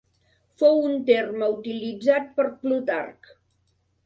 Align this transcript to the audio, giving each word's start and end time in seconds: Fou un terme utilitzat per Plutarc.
Fou 0.61 0.79
un 0.87 0.95
terme 1.09 1.49
utilitzat 1.57 2.33
per 2.39 2.47
Plutarc. 2.65 3.31